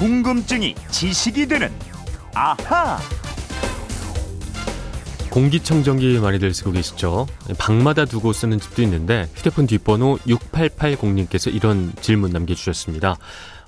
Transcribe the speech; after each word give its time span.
궁금증이 0.00 0.76
지식이 0.90 1.46
되는 1.46 1.70
아하. 2.34 2.98
공기청정기 5.28 6.20
많이들 6.20 6.54
쓰고 6.54 6.72
계시죠? 6.72 7.26
방마다 7.58 8.06
두고 8.06 8.32
쓰는 8.32 8.58
집도 8.58 8.80
있는데 8.80 9.28
휴대폰 9.34 9.66
뒷번호 9.66 10.16
6880님께서 10.26 11.54
이런 11.54 11.92
질문 12.00 12.30
남겨주셨습니다. 12.30 13.18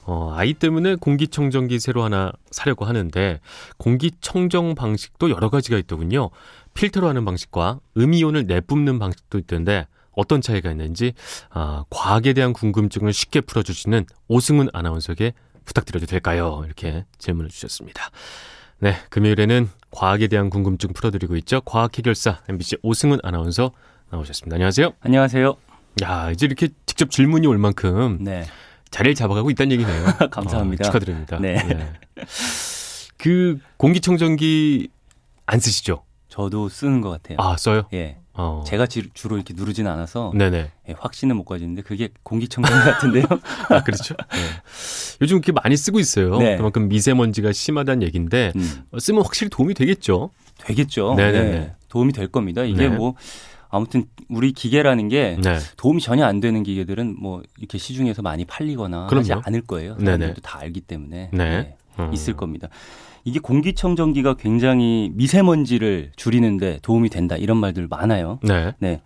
어, 0.04 0.32
아이 0.34 0.54
때문에 0.54 0.95
공기청정기 0.95 1.79
새로 1.79 2.03
하나 2.03 2.32
사려고 2.50 2.86
하는데 2.86 3.39
공기청정 3.76 4.75
방식도 4.75 5.29
여러 5.29 5.50
가지가 5.50 5.76
있더군요. 5.76 6.30
필터로 6.72 7.08
하는 7.08 7.26
방식과 7.26 7.80
음이온을 7.99 8.46
내뿜는 8.46 8.99
방식도 8.99 9.36
있던데 9.36 9.86
어떤 10.12 10.40
차이가 10.40 10.71
있는지 10.71 11.12
아, 11.50 11.85
과학에 11.90 12.32
대한 12.32 12.54
궁금증을 12.54 13.12
쉽게 13.12 13.43
풀어주시는 13.43 14.07
오승훈 14.29 14.71
아나운서에게 14.72 15.35
부탁드려도 15.64 16.07
될까요? 16.07 16.62
이렇게 16.66 17.04
질문을 17.18 17.50
주셨습니다. 17.50 18.11
네, 18.79 18.96
금요일에는 19.11 19.68
과학에 19.90 20.26
대한 20.26 20.50
궁금증 20.50 20.93
풀어드리고 20.93 21.36
있죠. 21.36 21.61
과학 21.62 21.96
해결사 21.96 22.40
MBC 22.48 22.79
오승훈 22.82 23.20
아나운서 23.22 23.72
나오셨습니다. 24.11 24.56
안녕하세요. 24.56 24.93
안녕하세요. 25.00 25.56
야, 26.03 26.30
이제 26.30 26.46
이렇게 26.46 26.68
직접 26.86 27.11
질문이 27.11 27.46
올 27.46 27.58
만큼 27.58 28.18
네. 28.20 28.44
자리를 28.90 29.14
잡아가고 29.14 29.50
있다는 29.50 29.72
얘기네요. 29.72 30.04
감사합니다. 30.30 30.82
어, 30.82 30.86
축하드립니다. 30.86 31.39
네. 31.39 31.56
그 33.19 33.58
공기청정기 33.77 34.89
안 35.47 35.61
쓰시죠? 35.61 36.05
저도 36.28 36.69
쓰는 36.69 37.00
것 37.00 37.11
같아요. 37.11 37.36
아, 37.41 37.56
써요? 37.56 37.89
예. 37.92 38.19
어. 38.34 38.64
제가 38.67 38.86
지- 38.86 39.11
주로 39.14 39.36
이렇게 39.36 39.53
누르지는 39.55 39.91
않아서 39.91 40.33
네네. 40.34 40.70
예, 40.89 40.95
확신은 40.98 41.36
못 41.36 41.45
가지는데 41.45 41.83
그게 41.83 42.09
공기청정 42.23 42.73
같은데요. 42.81 43.25
아, 43.69 43.83
그렇죠. 43.83 44.14
네. 44.33 44.39
요즘 45.20 45.41
그렇게 45.41 45.53
많이 45.62 45.77
쓰고 45.77 46.01
있어요. 46.01 46.39
네. 46.39 46.56
그만큼 46.56 46.89
미세먼지가 46.89 47.53
심하다는 47.53 48.03
얘기인데 48.06 48.53
음, 48.56 48.84
어, 48.91 48.98
쓰면 48.98 49.23
확실히 49.23 49.51
도움이 49.51 49.75
되겠죠. 49.75 50.31
되겠죠. 50.65 51.15
네네네. 51.17 51.53
예, 51.56 51.73
도움이 51.89 52.12
될 52.12 52.29
겁니다. 52.29 52.62
이게 52.65 52.89
네. 52.89 52.97
뭐 52.97 53.15
아무튼 53.69 54.05
우리 54.29 54.53
기계라는 54.53 55.09
게 55.09 55.37
네. 55.43 55.59
도움이 55.77 56.01
전혀 56.03 56.25
안 56.27 56.41
되는 56.41 56.62
기계들은 56.62 57.17
뭐 57.21 57.43
이렇게 57.59 57.78
시중에서 57.78 58.23
많이 58.23 58.45
팔리거나 58.45 59.05
하지 59.11 59.28
그럼요. 59.28 59.43
않을 59.47 59.62
거예요. 59.62 59.95
네네. 59.97 60.05
사람들도 60.06 60.41
다 60.43 60.59
알기 60.61 60.81
때문에 60.83 61.31
네. 61.33 61.45
예, 61.45 61.56
음. 61.59 61.73
있을 62.12 62.35
겁니다. 62.35 62.69
이게 63.25 63.39
공기청정기가 63.39 64.35
굉장히 64.35 65.11
미세먼지를 65.15 66.12
줄이는데 66.17 66.81
도움이 66.83 67.09
된다 67.09 67.37
이런 67.37 67.59
말들 67.59 67.87
많아요. 67.89 68.39
네. 68.43 68.75
네. 68.79 69.01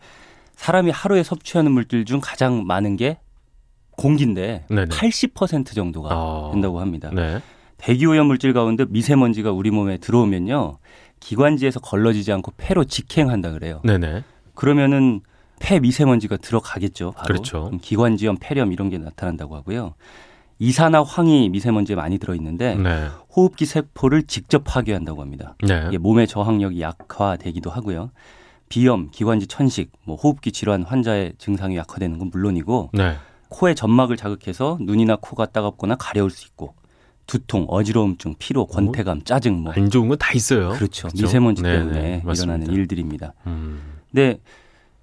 사람이 0.54 0.90
하루에 0.90 1.22
섭취하는 1.22 1.70
물질 1.72 2.04
중 2.04 2.20
가장 2.22 2.66
많은 2.66 2.96
게 2.96 3.18
공기인데 3.92 4.66
네네. 4.68 4.86
80% 4.86 5.74
정도가 5.74 6.08
아. 6.10 6.50
된다고 6.52 6.80
합니다. 6.80 7.10
네. 7.12 7.40
대기오염 7.78 8.26
물질 8.26 8.52
가운데 8.54 8.86
미세먼지가 8.88 9.52
우리 9.52 9.70
몸에 9.70 9.98
들어오면요. 9.98 10.78
기관지에서 11.20 11.80
걸러지지 11.80 12.32
않고 12.32 12.52
폐로 12.56 12.84
직행한다 12.84 13.52
그래요. 13.52 13.80
네네. 13.84 14.22
그러면은 14.54 15.20
폐 15.60 15.78
미세먼지가 15.80 16.38
들어가겠죠. 16.38 17.12
바로. 17.12 17.26
그렇죠. 17.26 17.70
기관지염, 17.82 18.36
폐렴 18.40 18.72
이런 18.72 18.90
게 18.90 18.98
나타난다고 18.98 19.56
하고요. 19.56 19.94
이산화 20.58 21.02
황이 21.02 21.48
미세먼지에 21.50 21.96
많이 21.96 22.18
들어있는데 22.18 22.76
네. 22.76 23.08
호흡기 23.34 23.66
세포를 23.66 24.22
직접 24.24 24.64
파괴한다고 24.64 25.20
합니다. 25.20 25.54
네. 25.62 25.84
이게 25.88 25.98
몸의 25.98 26.26
저항력이 26.26 26.80
약화되기도 26.80 27.70
하고요. 27.70 28.10
비염, 28.68 29.10
기관지 29.10 29.46
천식, 29.46 29.92
뭐 30.04 30.16
호흡기 30.16 30.50
질환 30.52 30.82
환자의 30.82 31.34
증상이 31.38 31.76
약화되는 31.76 32.18
건 32.18 32.30
물론이고 32.32 32.90
네. 32.94 33.16
코의 33.48 33.74
점막을 33.76 34.16
자극해서 34.16 34.78
눈이나 34.80 35.16
코가 35.20 35.46
따갑거나 35.46 35.96
가려울 35.96 36.30
수 36.30 36.46
있고 36.48 36.74
두통, 37.26 37.66
어지러움증, 37.68 38.36
피로, 38.38 38.66
권태감, 38.66 39.22
짜증 39.24 39.62
뭐 39.62 39.72
안 39.76 39.90
좋은 39.90 40.08
건 40.08 40.16
다 40.18 40.32
있어요. 40.32 40.70
그렇죠. 40.70 41.08
그렇죠? 41.08 41.22
미세먼지 41.22 41.62
네, 41.62 41.72
때문에 41.78 42.00
네, 42.00 42.22
맞습니다. 42.24 42.54
일어나는 42.54 42.72
일들입니다. 42.74 43.34
음. 43.46 43.82
근데 44.10 44.38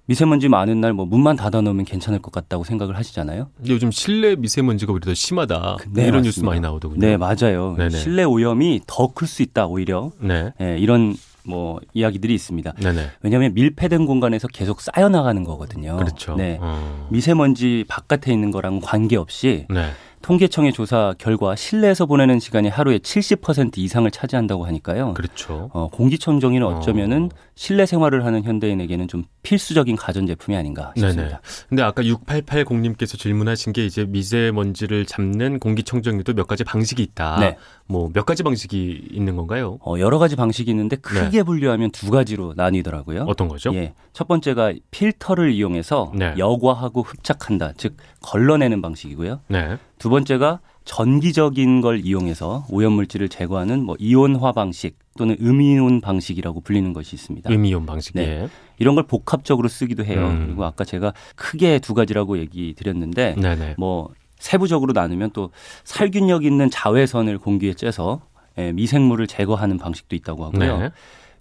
미세먼지 0.06 0.48
많은 0.48 0.80
날 0.80 0.92
뭐 0.94 1.06
문만 1.06 1.36
닫아 1.36 1.60
놓으면 1.62 1.84
괜찮을 1.86 2.20
것 2.20 2.30
같다고 2.30 2.62
생각을 2.64 2.96
하시잖아요. 2.96 3.48
근데 3.56 3.72
요즘 3.72 3.90
실내 3.90 4.36
미세먼지가 4.36 4.92
오히려 4.92 5.06
더 5.06 5.14
심하다. 5.14 5.78
네, 5.92 6.02
이런 6.06 6.22
뉴스 6.22 6.40
맞습니다. 6.40 6.50
많이 6.50 6.60
나오더군요. 6.60 7.00
네, 7.00 7.16
맞아요. 7.16 7.74
네네. 7.76 7.90
실내 7.90 8.22
오염이 8.24 8.82
더 8.86 9.08
클 9.14 9.26
수 9.26 9.42
있다 9.42 9.66
오히려 9.66 10.12
네. 10.20 10.52
예, 10.60 10.76
이런 10.78 11.14
뭐 11.46 11.80
이야기들이 11.94 12.32
있습니다. 12.34 12.72
네네. 12.80 13.10
왜냐하면 13.22 13.54
밀폐된 13.54 14.06
공간에서 14.06 14.46
계속 14.48 14.80
쌓여 14.80 15.08
나가는 15.08 15.42
거거든요. 15.42 15.96
그렇죠. 15.96 16.36
네. 16.36 16.58
어. 16.60 17.08
미세먼지 17.10 17.84
바깥에 17.88 18.32
있는 18.32 18.50
거랑 18.50 18.80
관계없이 18.80 19.66
네. 19.68 19.90
통계청의 20.22 20.72
조사 20.72 21.14
결과 21.18 21.54
실내에서 21.56 22.06
보내는 22.06 22.40
시간이 22.40 22.68
하루에 22.68 22.98
70% 22.98 23.76
이상을 23.78 24.10
차지한다고 24.10 24.64
하니까요. 24.66 25.12
그렇죠. 25.14 25.68
어, 25.74 25.88
공기청정기는 25.92 26.66
어쩌면은 26.66 27.24
어. 27.32 27.36
실내 27.54 27.84
생활을 27.84 28.24
하는 28.24 28.42
현대인에게는 28.42 29.08
좀 29.08 29.24
필수적인 29.44 29.94
가전제품이 29.94 30.56
아닌가 30.56 30.92
네네. 30.96 31.08
싶습니다. 31.08 31.40
근데 31.68 31.82
아까 31.82 32.02
6880님께서 32.02 33.16
질문하신 33.16 33.72
게 33.72 33.84
이제 33.86 34.04
미세먼지를 34.04 35.06
잡는 35.06 35.60
공기청정기도 35.60 36.32
몇 36.32 36.48
가지 36.48 36.64
방식이 36.64 37.02
있다. 37.02 37.38
네. 37.38 37.56
뭐몇 37.86 38.26
가지 38.26 38.42
방식이 38.42 39.08
있는 39.12 39.36
건가요? 39.36 39.78
어, 39.84 39.96
여러 39.98 40.18
가지 40.18 40.34
방식이 40.34 40.70
있는데 40.70 40.96
크게 40.96 41.42
분류하면 41.42 41.90
두 41.92 42.10
가지로 42.10 42.54
나뉘더라고요. 42.56 43.24
네. 43.24 43.30
어떤 43.30 43.48
거죠? 43.48 43.72
예. 43.74 43.92
첫 44.12 44.26
번째가 44.26 44.72
필터를 44.90 45.52
이용해서 45.52 46.12
네. 46.14 46.34
여과하고 46.38 47.02
흡착한다. 47.02 47.72
즉 47.76 47.96
걸러내는 48.22 48.80
방식이고요. 48.82 49.40
네. 49.48 49.76
두 49.98 50.08
번째가 50.08 50.60
전기적인 50.84 51.80
걸 51.80 52.00
이용해서 52.04 52.66
오염물질을 52.70 53.28
제거하는 53.28 53.84
뭐 53.84 53.96
이온화 53.98 54.52
방식 54.52 54.98
또는 55.16 55.36
음이온 55.40 56.00
방식이라고 56.00 56.60
불리는 56.60 56.92
것이 56.92 57.16
있습니다. 57.16 57.50
음이온 57.50 57.86
방식에. 57.86 58.26
네. 58.26 58.48
이런 58.78 58.94
걸 58.94 59.04
복합적으로 59.04 59.68
쓰기도 59.68 60.04
해요. 60.04 60.28
음. 60.28 60.46
그리고 60.46 60.64
아까 60.64 60.84
제가 60.84 61.14
크게 61.36 61.78
두 61.78 61.94
가지라고 61.94 62.38
얘기 62.38 62.74
드렸는데 62.74 63.34
네네. 63.40 63.76
뭐 63.78 64.10
세부적으로 64.38 64.92
나누면 64.92 65.30
또 65.32 65.50
살균력 65.84 66.44
있는 66.44 66.68
자외선을 66.70 67.38
공기에 67.38 67.72
쬐서 67.72 68.20
예, 68.58 68.72
미생물을 68.72 69.26
제거하는 69.26 69.78
방식도 69.78 70.14
있다고 70.16 70.44
하고요. 70.44 70.78
네. 70.78 70.90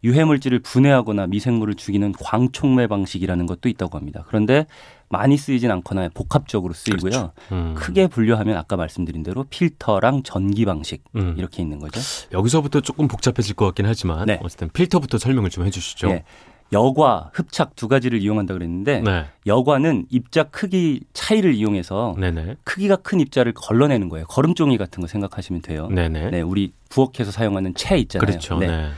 유해물질을 0.03 0.59
분해하거나 0.59 1.28
미생물을 1.28 1.75
죽이는 1.75 2.14
광촉매 2.14 2.88
방식이라는 2.88 3.46
것도 3.46 3.69
있다고 3.69 3.97
합니다. 3.97 4.24
그런데 4.28 4.66
많이 5.09 5.38
쓰이진 5.38 5.72
않거나 5.72 6.09
복합적으로 6.14 6.74
쓰이고요. 6.74 7.12
그렇죠. 7.12 7.31
음. 7.52 7.75
크게 7.78 8.08
분류하면 8.08 8.58
아까 8.58 8.75
말씀드린 8.75 9.24
대로 9.24 9.46
필터랑 9.50 10.24
전기 10.24 10.66
방식 10.66 11.03
음. 11.16 11.36
이렇게 11.38 11.62
있는 11.62 11.80
거죠. 11.80 12.02
여기서부터 12.31 12.81
조금 12.81 13.08
복잡해질 13.08 13.56
것 13.56 13.66
같긴 13.66 13.86
하지만 13.86 14.25
네. 14.25 14.40
어쨌든 14.44 14.69
필터부터 14.69 15.18
설명을 15.19 15.50
좀 15.50 15.66
해주시죠. 15.66 16.09
예. 16.09 16.24
여과, 16.72 17.30
흡착 17.34 17.75
두 17.75 17.88
가지를 17.88 18.20
이용한다 18.20 18.56
그랬는데 18.56 19.02
네. 19.02 19.25
여과는 19.46 20.08
입자 20.09 20.44
크기 20.46 21.02
차이를 21.14 21.53
이용해서 21.53 22.16
네네. 22.18 22.56
크기가 22.64 22.96
큰 22.96 23.20
입자를 23.20 23.53
걸러내는 23.53 24.09
거예요. 24.09 24.25
걸음종이 24.25 24.78
같은 24.78 25.02
거 25.02 25.08
생각하시면 25.08 25.62
돼요. 25.62 25.88
네네. 25.90 26.31
네, 26.31 26.41
우리 26.41 26.74
부엌에서 26.90 27.30
사용하는 27.30 27.75
채 27.75 27.97
있잖아요. 27.97 28.25
그렇죠. 28.25 28.58
네. 28.58 28.90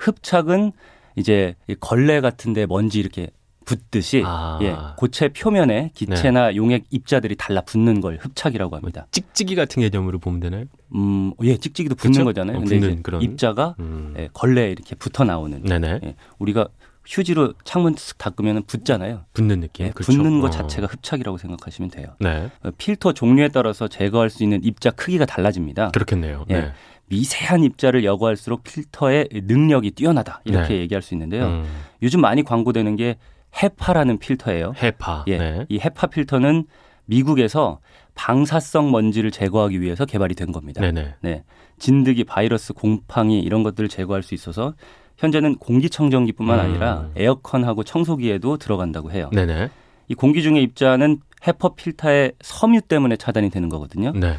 네. 0.00 0.04
흡착은 0.04 0.72
이제 1.16 1.54
이 1.68 1.74
걸레 1.78 2.20
같은데 2.20 2.66
먼지 2.66 2.98
이렇게 3.00 3.28
붙듯이 3.66 4.22
아. 4.26 4.58
예, 4.62 4.74
고체 4.96 5.28
표면에 5.28 5.92
기체나 5.94 6.56
용액 6.56 6.86
입자들이 6.90 7.36
달라붙는 7.36 8.00
걸 8.00 8.18
흡착이라고 8.20 8.70
뭐 8.70 8.78
합니다. 8.78 9.06
찍찍이 9.12 9.54
같은 9.54 9.82
개념으로 9.82 10.18
보면 10.18 10.40
되나요? 10.40 10.64
음, 10.94 11.32
예, 11.42 11.56
찍찍이도 11.56 11.94
붙는 11.94 12.12
그쵸? 12.12 12.24
거잖아요. 12.24 12.56
어, 12.56 12.60
근데 12.60 12.76
붙는 12.76 12.92
이제 12.94 13.02
그런. 13.02 13.22
입자가 13.22 13.76
음. 13.78 14.14
예, 14.18 14.28
걸레에 14.32 14.70
이렇게 14.72 14.96
붙어 14.96 15.24
나오는. 15.24 15.62
네네. 15.62 16.00
예, 16.02 16.16
우리가 16.38 16.68
휴지로 17.06 17.54
창문 17.64 17.94
쓱 17.94 18.18
닦으면 18.18 18.64
붙잖아요. 18.64 19.24
붙는 19.34 19.60
느낌. 19.60 19.86
예, 19.86 19.90
그렇죠. 19.90 20.12
붙는 20.12 20.40
것 20.40 20.48
어. 20.48 20.50
자체가 20.50 20.86
흡착이라고 20.88 21.38
생각하시면 21.38 21.90
돼요. 21.90 22.08
네. 22.18 22.50
어, 22.62 22.70
필터 22.76 23.12
종류에 23.12 23.48
따라서 23.48 23.86
제거할 23.88 24.30
수 24.30 24.42
있는 24.42 24.64
입자 24.64 24.90
크기가 24.90 25.26
달라집니다. 25.26 25.90
그렇겠네요. 25.90 26.44
예. 26.50 26.54
네. 26.54 26.72
미세한 27.10 27.64
입자를 27.64 28.04
여과할수록 28.04 28.62
필터의 28.62 29.28
능력이 29.32 29.90
뛰어나다 29.90 30.40
이렇게 30.44 30.74
네. 30.74 30.80
얘기할 30.80 31.02
수 31.02 31.14
있는데요. 31.14 31.46
음. 31.46 31.64
요즘 32.02 32.20
많이 32.20 32.42
광고되는 32.42 32.96
게 32.96 33.16
헤파라는 33.60 34.18
필터예요. 34.18 34.74
해파. 34.80 35.24
예, 35.26 35.36
네. 35.38 35.66
이 35.68 35.78
헤파 35.78 36.06
필터는 36.06 36.66
미국에서 37.06 37.80
방사성 38.14 38.92
먼지를 38.92 39.32
제거하기 39.32 39.80
위해서 39.80 40.04
개발이 40.04 40.36
된 40.36 40.52
겁니다. 40.52 40.80
네네. 40.80 41.14
네, 41.20 41.42
진드기, 41.78 42.24
바이러스, 42.24 42.72
곰팡이 42.72 43.40
이런 43.40 43.64
것들을 43.64 43.88
제거할 43.88 44.22
수 44.22 44.34
있어서 44.34 44.74
현재는 45.18 45.56
공기청정기뿐만 45.56 46.60
음. 46.60 46.64
아니라 46.64 47.08
에어컨하고 47.16 47.82
청소기에도 47.82 48.56
들어간다고 48.56 49.10
해요. 49.10 49.30
네네. 49.32 49.68
이 50.06 50.14
공기 50.14 50.42
중의 50.42 50.62
입자는 50.62 51.20
헤퍼 51.46 51.74
필터의 51.74 52.32
섬유 52.40 52.82
때문에 52.82 53.16
차단이 53.16 53.50
되는 53.50 53.68
거거든요. 53.68 54.12
네. 54.12 54.36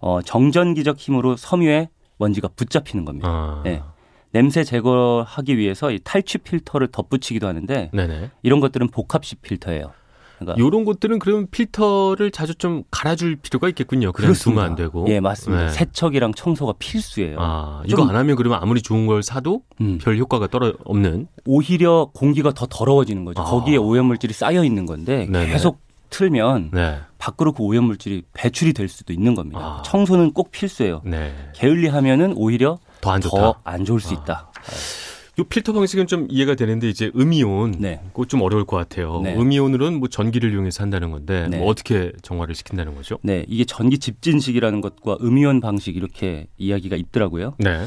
어, 0.00 0.22
정전기적 0.22 0.98
힘으로 0.98 1.36
섬유에 1.36 1.88
먼지가 2.18 2.48
붙잡히는 2.48 3.04
겁니다. 3.04 3.28
아. 3.28 3.60
네. 3.64 3.82
냄새 4.32 4.64
제거하기 4.64 5.56
위해서 5.58 5.90
이 5.92 6.00
탈취 6.02 6.38
필터를 6.38 6.88
덧붙이기도 6.88 7.46
하는데 7.46 7.90
네네. 7.92 8.30
이런 8.42 8.60
것들은 8.60 8.88
복합식 8.88 9.42
필터예요. 9.42 9.92
그러니까 10.38 10.58
요런 10.58 10.84
것들은 10.84 11.20
그럼 11.20 11.46
필터를 11.48 12.32
자주 12.32 12.56
좀 12.56 12.82
갈아줄 12.90 13.36
필요가 13.36 13.68
있겠군요. 13.68 14.10
그냥 14.10 14.32
두면 14.32 14.64
안 14.64 14.74
되고. 14.74 15.06
예, 15.08 15.20
맞습니다. 15.20 15.66
네. 15.66 15.70
세척이랑 15.70 16.34
청소가 16.34 16.74
필수예요. 16.80 17.36
아, 17.38 17.82
좀- 17.88 18.00
이거 18.00 18.08
안 18.10 18.16
하면 18.16 18.34
그러면 18.34 18.58
아무리 18.60 18.82
좋은 18.82 19.06
걸 19.06 19.22
사도 19.22 19.62
음. 19.80 19.98
별 20.02 20.18
효과가 20.18 20.48
떨어 20.48 20.72
없는. 20.84 21.28
오히려 21.46 22.10
공기가 22.12 22.50
더 22.52 22.66
더러워지는 22.68 23.24
거죠. 23.24 23.40
아. 23.40 23.44
거기에 23.44 23.76
오염물질이 23.76 24.34
쌓여 24.34 24.64
있는 24.64 24.86
건데 24.86 25.28
네네. 25.30 25.52
계속 25.52 25.78
틀면 26.18 26.70
네. 26.72 26.98
밖으로 27.18 27.52
그 27.52 27.62
오염 27.64 27.84
물질이 27.84 28.22
배출이 28.34 28.72
될 28.72 28.88
수도 28.88 29.12
있는 29.12 29.34
겁니다. 29.34 29.58
아. 29.60 29.82
청소는 29.84 30.32
꼭 30.32 30.52
필수예요. 30.52 31.02
네. 31.04 31.34
게을리하면은 31.54 32.34
오히려 32.36 32.78
더 33.00 33.10
안 33.10 33.20
좋다. 33.20 33.36
더 33.36 33.54
안 33.64 33.84
좋을 33.84 33.98
수 34.00 34.14
아. 34.14 34.18
있다. 34.22 34.50
요 35.40 35.44
필터 35.44 35.72
방식은 35.72 36.06
좀 36.06 36.28
이해가 36.30 36.54
되는데 36.54 36.88
이제 36.88 37.10
음이온 37.16 37.74
네. 37.80 38.00
그거 38.12 38.24
좀 38.26 38.42
어려울 38.42 38.64
것 38.64 38.76
같아요. 38.76 39.20
네. 39.22 39.34
음이온으로는 39.34 39.98
뭐 39.98 40.08
전기를 40.08 40.52
이용해서 40.52 40.84
한다는 40.84 41.10
건데 41.10 41.48
네. 41.50 41.58
뭐 41.58 41.66
어떻게 41.66 42.12
정화를 42.22 42.54
시킨다는 42.54 42.94
거죠? 42.94 43.18
네, 43.22 43.44
이게 43.48 43.64
전기 43.64 43.98
집진식이라는 43.98 44.80
것과 44.80 45.18
음이온 45.20 45.60
방식 45.60 45.96
이렇게 45.96 46.46
이야기가 46.58 46.94
있더라고요. 46.94 47.54
네. 47.58 47.86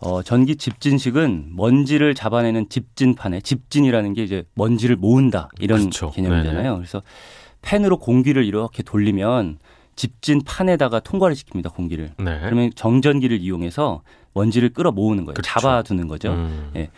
어, 0.00 0.22
전기 0.24 0.56
집진식은 0.56 1.50
먼지를 1.54 2.16
잡아내는 2.16 2.68
집진판에 2.68 3.40
집진이라는 3.42 4.14
게 4.14 4.24
이제 4.24 4.44
먼지를 4.54 4.96
모은다 4.96 5.50
이런 5.60 5.78
그렇죠. 5.80 6.10
개념이잖아요. 6.10 6.74
그래서 6.76 7.02
팬으로 7.62 7.98
공기를 7.98 8.44
이렇게 8.44 8.82
돌리면 8.82 9.58
집진 9.96 10.42
판에다가 10.44 11.00
통과를 11.00 11.34
시킵니다 11.34 11.74
공기를. 11.74 12.12
네. 12.18 12.40
그러면 12.40 12.70
정전기를 12.74 13.40
이용해서 13.40 14.02
먼지를 14.32 14.70
끌어 14.70 14.92
모으는 14.92 15.24
거예요. 15.24 15.34
그렇죠. 15.34 15.50
잡아두는 15.60 16.06
거죠. 16.06 16.32
음. 16.32 16.70
예. 16.76 16.90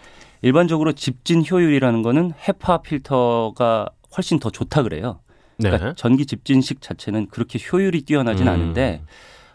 일반적으로 0.43 0.93
집진 0.93 1.43
효율이라는 1.49 2.03
거는 2.03 2.33
헤파 2.47 2.83
필터가 2.83 3.89
훨씬 4.17 4.39
더 4.39 4.51
좋다 4.51 4.83
그래요. 4.83 5.21
네. 5.57 5.71
그러니까 5.71 5.95
전기 5.95 6.27
집진식 6.27 6.81
자체는 6.81 7.29
그렇게 7.29 7.59
효율이 7.59 8.03
뛰어나진 8.03 8.49
음. 8.49 8.53
않은데 8.53 9.03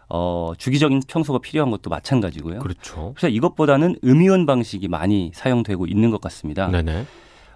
어, 0.10 0.54
주기적인 0.57 1.02
청소가 1.07 1.40
필요한 1.40 1.72
것도 1.72 1.90
마찬가지고요. 1.90 2.60
그렇죠. 2.60 3.13
그래서 3.16 3.30
이것보다는 3.30 3.98
음이온 4.04 4.46
방식이 4.46 4.88
많이 4.88 5.31
사용되고 5.34 5.88
있는 5.88 6.12
것 6.12 6.22
같습니다. 6.22 6.68
네네. 6.68 7.06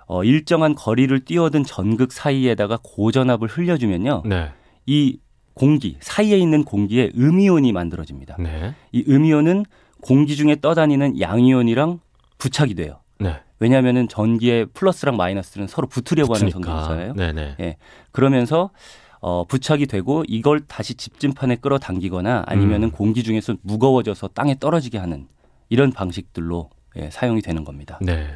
어, 0.10 0.24
일정한 0.24 0.74
거리를 0.74 1.18
뛰어든 1.24 1.64
전극 1.64 2.12
사이에다가 2.12 2.80
고전압을 2.82 3.48
흘려주면요, 3.48 4.24
네. 4.26 4.50
이 4.88 5.20
공기 5.54 5.98
사이에 6.00 6.36
있는 6.36 6.64
공기에 6.64 7.12
음이온이 7.16 7.72
만들어집니다. 7.72 8.38
네. 8.40 8.74
이 8.92 9.06
음이온은 9.08 9.66
공기 10.02 10.36
중에 10.36 10.58
떠다니는 10.60 11.20
양이온이랑 11.20 12.00
부착이 12.40 12.74
돼요. 12.74 13.02
네. 13.20 13.40
왜냐하면은 13.60 14.08
전기의 14.08 14.66
플러스랑 14.74 15.16
마이너스는 15.16 15.68
서로 15.68 15.88
붙으려고 15.88 16.34
하는 16.34 16.48
붙으니까. 16.48 16.86
성질이잖아요. 16.86 17.14
네네. 17.14 17.78
그러면서 18.12 18.72
어, 19.20 19.44
부착이 19.44 19.86
되고 19.86 20.24
이걸 20.28 20.62
다시 20.62 20.96
집진판에 20.96 21.58
끌어당기거나 21.58 22.46
아니면은 22.48 22.88
음. 22.88 22.92
공기 22.92 23.22
중에서 23.22 23.58
무거워져서 23.62 24.30
땅에 24.30 24.58
떨어지게 24.58 24.98
하는 24.98 25.28
이런 25.68 25.92
방식들로 25.92 26.72
예, 26.96 27.12
사용이 27.12 27.44
되는 27.44 27.64
겁니다. 27.64 28.00
네. 28.02 28.28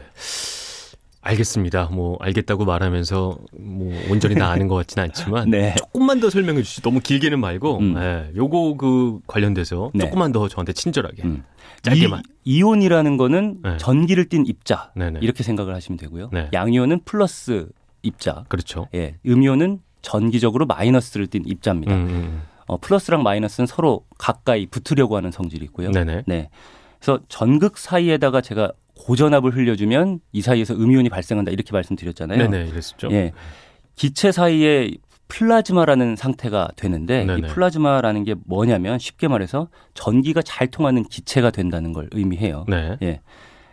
알겠습니다. 1.23 1.89
뭐 1.91 2.17
알겠다고 2.19 2.65
말하면서 2.65 3.37
뭐 3.59 3.93
온전히 4.09 4.35
다 4.35 4.49
아는 4.49 4.67
것 4.67 4.75
같지는 4.75 5.05
않지만 5.05 5.49
네. 5.51 5.73
조금만 5.75 6.19
더 6.19 6.29
설명해 6.29 6.61
주시. 6.63 6.81
너무 6.81 6.99
길게는 6.99 7.39
말고, 7.39 7.79
음. 7.79 7.95
예, 7.97 8.31
요거 8.35 8.75
그 8.77 9.19
관련돼서 9.25 9.91
네. 9.93 10.03
조금만 10.05 10.31
더 10.31 10.47
저한테 10.47 10.73
친절하게 10.73 11.23
음. 11.23 11.43
짧게만. 11.81 12.23
이, 12.43 12.57
이온이라는 12.57 13.17
거는 13.17 13.57
네. 13.63 13.77
전기를 13.77 14.25
띤 14.29 14.45
입자 14.45 14.91
네네. 14.95 15.19
이렇게 15.21 15.43
생각을 15.43 15.73
하시면 15.73 15.97
되고요. 15.97 16.29
네. 16.33 16.49
양이온은 16.53 17.01
플러스 17.05 17.69
입자, 18.01 18.43
그렇죠. 18.49 18.87
예, 18.93 19.15
음이온은 19.25 19.79
전기적으로 20.01 20.65
마이너스를 20.65 21.27
띤 21.27 21.43
입자입니다. 21.45 21.95
음, 21.95 22.07
음, 22.09 22.41
어, 22.67 22.77
플러스랑 22.77 23.23
마이너스는 23.23 23.65
서로 23.65 24.05
가까이 24.17 24.65
붙으려고 24.65 25.15
하는 25.15 25.31
성질이 25.31 25.63
있고요. 25.65 25.87
음. 25.87 25.93
네네. 25.93 26.23
네. 26.27 26.49
그래서 26.99 27.21
전극 27.29 27.77
사이에다가 27.77 28.41
제가 28.41 28.73
고전압을 28.99 29.55
흘려주면 29.55 30.19
이 30.31 30.41
사이에서 30.41 30.73
음이온이 30.73 31.09
발생한다 31.09 31.51
이렇게 31.51 31.71
말씀드렸잖아요. 31.71 32.49
네네. 32.49 32.69
그랬었죠. 32.69 33.09
예. 33.11 33.31
기체 33.95 34.31
사이에 34.31 34.91
플라즈마라는 35.27 36.15
상태가 36.15 36.69
되는데 36.75 37.25
네네. 37.25 37.39
이 37.39 37.41
플라즈마라는 37.51 38.23
게 38.23 38.35
뭐냐면 38.45 38.99
쉽게 38.99 39.27
말해서 39.27 39.67
전기가 39.93 40.41
잘 40.41 40.67
통하는 40.67 41.03
기체가 41.03 41.49
된다는 41.49 41.93
걸 41.93 42.07
의미해요. 42.11 42.65
네. 42.67 42.97
예. 43.01 43.21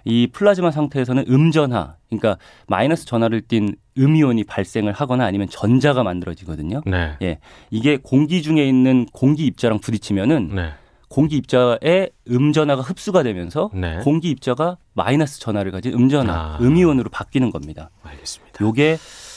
이 0.07 0.29
플라즈마 0.33 0.71
상태에서는 0.71 1.27
음전하, 1.29 1.97
그러니까 2.09 2.39
마이너스 2.67 3.05
전하를 3.05 3.43
띤 3.43 3.75
음이온이 3.99 4.45
발생을 4.45 4.93
하거나 4.95 5.27
아니면 5.27 5.49
전자가 5.51 6.03
만들어지거든요. 6.03 6.81
네. 6.87 7.17
예. 7.21 7.39
이게 7.71 7.99
공기 7.99 8.41
중에 8.41 8.67
있는 8.67 9.05
공기 9.13 9.45
입자랑 9.45 9.81
부딪히면은 9.81 10.55
네. 10.55 10.71
공기 11.11 11.37
입자에 11.37 12.09
음전하가 12.31 12.83
흡수가 12.83 13.25
되면서 13.25 13.69
네. 13.75 13.99
공기 13.99 14.31
입자가 14.31 14.79
마이너스 14.95 15.41
전하를 15.41 15.73
가진 15.73 15.93
음전하, 15.93 16.33
아. 16.33 16.59
음이온으로 16.61 17.11
바뀌는 17.11 17.51
겁니다. 17.51 17.91
알겠습니다. 18.05 18.65
요게 18.65 18.97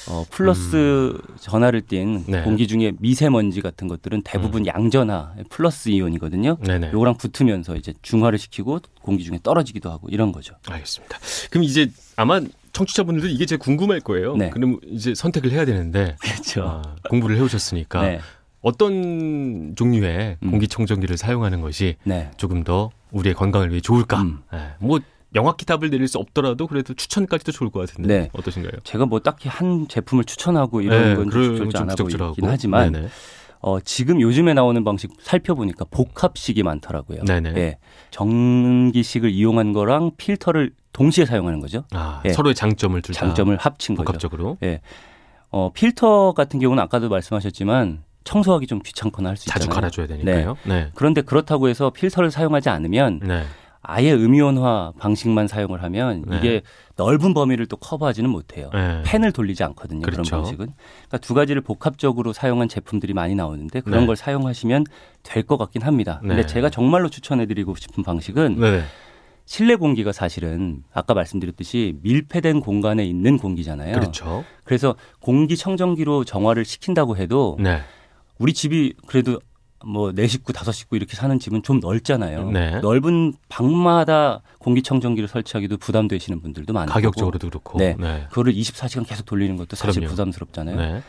어, 0.10 0.24
플러스 0.30 1.18
전하를 1.40 1.82
띤 1.82 2.18
음. 2.18 2.24
네. 2.28 2.40
음. 2.40 2.44
공기 2.44 2.68
중에 2.68 2.92
미세먼지 3.00 3.62
같은 3.62 3.88
것들은 3.88 4.22
대부분 4.24 4.68
양전하 4.68 5.34
플러스 5.50 5.90
이온이거든요. 5.90 6.58
네네. 6.64 6.92
요거랑 6.94 7.18
붙으면서 7.18 7.76
이제 7.76 7.92
중화를 8.04 8.38
시키고 8.38 8.80
공기 9.02 9.24
중에 9.24 9.40
떨어지기도 9.42 9.90
하고 9.90 10.10
이런 10.12 10.32
거죠. 10.32 10.54
알겠습니다. 10.70 11.18
그럼 11.50 11.64
이제 11.64 11.90
아마 12.16 12.40
청취자분들도 12.74 13.30
이게 13.30 13.48
제일 13.48 13.58
궁금할 13.58 14.00
거예요. 14.02 14.36
네. 14.36 14.52
그럼 14.52 14.80
이제 14.86 15.16
선택을 15.16 15.52
해야 15.52 15.66
되는데 15.66 16.18
그렇죠. 16.22 16.84
아, 16.86 16.96
공부를 17.10 17.38
해오셨으니까 17.38 18.02
네. 18.04 18.20
어떤 18.64 19.76
종류의 19.76 20.38
음. 20.42 20.50
공기청정기를 20.50 21.18
사용하는 21.18 21.62
것이 21.62 21.98
네. 22.06 22.32
조금 22.38 22.64
더 22.64 22.90
우리의 23.12 23.36
건강을 23.36 23.70
위해 23.70 23.82
좋을까? 23.82 24.22
음. 24.22 24.40
예, 24.54 24.74
뭐 24.80 25.00
명확히 25.32 25.66
답을 25.66 25.90
내릴 25.90 26.08
수 26.08 26.18
없더라도 26.18 26.66
그래도 26.68 26.94
추천까지도 26.94 27.52
좋을 27.52 27.70
것 27.70 27.82
같은데 27.82 28.22
네. 28.22 28.30
어떠신가요? 28.32 28.72
제가 28.86 29.06
뭐 29.06 29.20
딱히 29.20 29.50
한 29.50 29.88
제품을 29.90 30.24
추천하고 30.24 30.82
이런 30.82 31.10
네, 31.10 31.16
건 31.16 31.30
적절치 31.30 31.72
좀 31.72 31.82
않아. 31.82 31.96
보이긴 31.96 32.46
하지만 32.46 32.92
네네. 32.94 33.08
어, 33.60 33.80
지금 33.82 34.22
요즘에 34.22 34.54
나오는 34.54 34.82
방식 34.84 35.12
살펴보니까 35.22 35.86
복합식이 35.92 36.64
많더라고요. 36.64 37.24
네네. 37.26 37.54
예. 37.58 37.78
전기식을 38.12 39.30
이용한 39.30 39.74
거랑 39.74 40.12
필터를 40.18 40.72
동시에 40.94 41.26
사용하는 41.26 41.60
거죠. 41.60 41.84
아, 41.92 42.22
예. 42.26 42.32
서로의 42.32 42.56
장점을 42.56 43.02
둘다 43.02 43.20
장점을 43.20 43.58
합친 43.58 43.96
거죠. 43.96 44.06
복합적으로 44.06 44.58
어, 45.50 45.72
필터 45.74 46.34
같은 46.34 46.60
경우는 46.60 46.82
아까도 46.82 47.10
말씀하셨지만 47.10 48.04
청소하기 48.24 48.68
좀 48.68 48.80
귀찮거나 48.80 49.30
할 49.30 49.38
수 49.38 49.50
있잖아요. 49.50 49.60
자주 49.60 49.70
갈아줘야 49.70 50.08
되니까요. 50.08 50.58
네. 50.64 50.90
그런데 50.96 51.22
그렇다고 51.22 51.68
해서 51.70 51.90
필터를 51.90 52.32
사용하지 52.32 52.70
않으면 52.70 53.20
네. 53.24 53.44
아예 53.86 54.14
음이온화 54.14 54.94
방식만 54.98 55.48
사용을 55.50 55.84
하면 55.84 56.24
네. 56.26 56.38
이게 56.38 56.62
넓은 56.96 57.34
범위를 57.34 57.66
또 57.66 57.76
커버하지는 57.76 58.30
못해요. 58.30 58.70
네. 58.74 59.02
펜을 59.06 59.34
돌리지 59.34 59.62
않거든요. 59.66 60.02
그런 60.04 60.14
그렇죠. 60.14 60.38
방식은. 60.38 60.68
그러니까 60.68 61.18
두 61.18 61.34
가지를 61.34 61.62
복합적으로 61.62 62.32
사용한 62.32 62.70
제품들이 62.70 63.14
많이 63.14 63.36
나오는데 63.36 63.82
그런 63.82 64.02
네. 64.02 64.06
걸 64.08 64.16
사용하시면 64.16 64.86
될 65.24 65.44
것 65.46 65.58
같긴 65.58 65.82
합니다. 65.82 66.20
근데 66.22 66.36
네. 66.38 66.46
제가 66.46 66.70
정말로 66.70 67.10
추천해드리고 67.10 67.76
싶은 67.76 68.04
방식은 68.04 68.60
네. 68.60 68.84
실내 69.46 69.76
공기가 69.76 70.14
사실은 70.14 70.84
아까 70.94 71.14
말씀드렸듯이 71.14 71.98
밀폐된 72.04 72.62
공간에 72.62 73.04
있는 73.06 73.38
공기잖아요. 73.38 73.94
그렇죠. 74.00 74.46
그래서 74.64 74.96
공기 75.20 75.58
청정기로 75.58 76.24
정화를 76.24 76.64
시킨다고 76.64 77.18
해도 77.18 77.58
네. 77.60 77.82
우리 78.44 78.52
집이 78.52 78.96
그래도 79.08 79.40
뭐네 79.86 80.28
식구 80.28 80.52
다섯 80.52 80.74
식구 80.74 80.98
이렇게 80.98 81.16
사는 81.16 81.40
집은 81.40 81.64
좀 81.64 81.80
넓잖아요. 81.80 82.52
네. 82.52 82.82
넓은 82.82 83.34
방마다 83.48 84.42
공기청정기를 84.58 85.30
설치하기도 85.30 85.78
부담되시는 85.78 86.42
분들도 86.42 86.74
많고 86.74 86.92
가격적으로도 86.92 87.48
그렇고. 87.48 87.80
네. 87.80 87.96
네. 87.98 88.26
그거를 88.30 88.54
24시간 88.54 89.08
계속 89.08 89.26
돌리는 89.26 89.56
것도 89.56 89.78
사실 89.78 90.02
그럼요. 90.02 90.12
부담스럽잖아요. 90.12 90.76
네. 90.76 91.04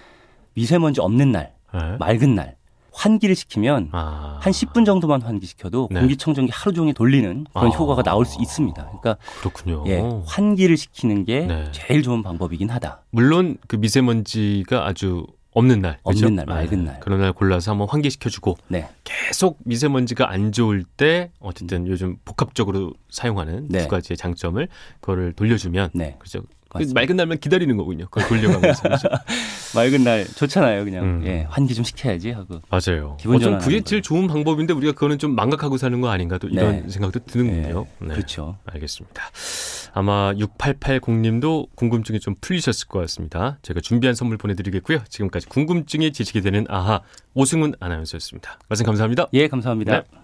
미세먼지 0.55 1.01
없는 1.01 1.33
날, 1.33 1.55
네. 1.73 1.97
맑은 1.99 2.37
날 2.37 2.57
환기를 2.93 3.35
시키면 3.35 3.89
아. 3.91 4.39
한 4.41 4.53
10분 4.53 4.87
정도만 4.87 5.21
환기시켜도 5.23 5.89
네. 5.91 5.99
공기청정기 5.99 6.53
하루 6.53 6.73
종일 6.73 6.95
돌리는 6.95 7.47
그런 7.53 7.67
아. 7.67 7.77
효과가 7.77 8.05
나올 8.05 8.25
수 8.25 8.41
있습니다. 8.41 8.81
그러니까 8.81 9.17
그렇군요. 9.41 9.83
예, 9.89 10.01
환기를 10.25 10.77
시키는 10.77 11.25
게 11.25 11.41
네. 11.41 11.65
제일 11.73 12.05
좋은 12.05 12.23
방법이긴 12.23 12.71
하다. 12.71 13.03
물론 13.11 13.57
그 13.67 13.75
미세먼지가 13.75 14.87
아주 14.87 15.27
없는 15.55 15.81
날, 15.81 15.99
없는 16.03 16.23
그죠? 16.23 16.35
날, 16.35 16.47
맑은 16.47 16.85
날. 16.85 17.01
그런 17.01 17.21
날 17.21 17.33
골라서 17.33 17.71
한번 17.71 17.89
환기시켜주고 17.89 18.59
네. 18.69 18.89
계속 19.05 19.59
미세먼지가 19.65 20.29
안 20.31 20.53
좋을 20.53 20.85
때 20.85 21.31
어쨌든 21.39 21.87
요즘 21.87 22.17
복합적으로 22.25 22.93
사용하는 23.09 23.69
네. 23.69 23.83
두 23.83 23.89
가지의 23.89 24.17
장점을 24.17 24.67
그거를 25.01 25.33
돌려주면 25.33 25.91
네. 25.95 26.17
그죠? 26.19 26.43
맞습니다. 26.75 27.01
맑은 27.01 27.17
날만 27.17 27.39
기다리는 27.39 27.77
거군요. 27.77 28.07
그걸 28.11 28.29
돌려가면서. 28.29 28.83
맑은 29.75 30.05
날 30.05 30.27
좋잖아요. 30.27 30.85
그냥 30.85 31.05
음. 31.05 31.23
예, 31.27 31.47
환기 31.49 31.75
좀 31.75 31.85
시켜야지 31.85 32.31
하고. 32.31 32.61
맞아요. 32.69 33.17
전환하는 33.21 33.59
그게. 33.59 33.81
제일 33.81 34.03
좋은 34.03 34.27
방법인데 34.27 34.73
우리가 34.73 34.93
그거는 34.93 35.19
좀 35.19 35.35
망각하고 35.35 35.77
사는 35.79 36.01
거 36.01 36.09
아닌가 36.09 36.39
또 36.39 36.49
이런 36.49 36.83
네. 36.83 36.89
생각도 36.89 37.21
드는군요. 37.27 37.87
네. 38.01 38.09
그렇죠. 38.09 38.59
알겠습니다. 38.67 39.23
아마 39.93 40.33
6880님도 40.35 41.69
궁금증이 41.75 42.21
좀 42.21 42.35
풀리셨을 42.41 42.89
것 42.89 42.99
같습니다. 43.01 43.59
제가 43.63 43.81
준비한 43.81 44.15
선물 44.15 44.37
보내드리겠고요. 44.39 45.05
지금까지 45.09 45.49
궁금증이 45.49 46.13
지식이 46.13 46.41
되는 46.41 46.67
아하 46.69 47.01
오승훈 47.35 47.75
아나운서였습니다. 47.81 48.59
말씀 48.69 48.85
감사합니다. 48.87 49.29
예, 49.33 49.49
감사합니다. 49.49 50.03
네. 50.03 50.19